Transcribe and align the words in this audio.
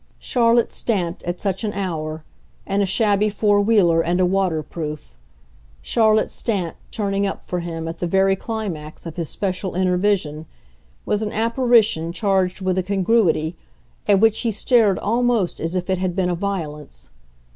Charlotte 0.17 0.71
Stant, 0.71 1.21
at 1.27 1.39
such 1.39 1.63
an 1.63 1.73
hour, 1.73 2.23
in 2.65 2.81
a 2.81 2.87
shabby 2.87 3.29
four 3.29 3.61
wheeler 3.61 4.01
and 4.03 4.19
a 4.19 4.25
waterproof, 4.25 5.15
Charlotte 5.83 6.31
Stant 6.31 6.75
turning 6.89 7.27
up 7.27 7.45
for 7.45 7.59
him 7.59 7.87
at 7.87 7.99
the 7.99 8.07
very 8.07 8.35
climax 8.35 9.05
of 9.05 9.15
his 9.15 9.29
special 9.29 9.75
inner 9.75 9.97
vision, 9.97 10.47
was 11.05 11.21
an 11.21 11.31
apparition 11.31 12.11
charged 12.11 12.61
with 12.61 12.79
a 12.79 12.83
congruity 12.83 13.55
at 14.07 14.19
which 14.19 14.39
he 14.39 14.49
stared 14.49 14.97
almost 14.97 15.59
as 15.59 15.75
if 15.75 15.87
it 15.87 15.99
had 15.99 16.15
been 16.15 16.31
a 16.31 16.35
violence. 16.35 17.11